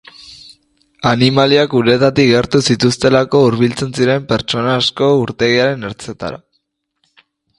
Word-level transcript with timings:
Animaliak 1.09 1.75
uretatik 1.79 2.29
gertu 2.31 2.61
zituztelako 2.73 3.43
hurbiltzen 3.49 3.93
ziren 4.01 4.27
pertsona 4.33 4.73
asko 4.79 5.13
urtegiaren 5.27 5.89
ertzetara. 5.91 6.41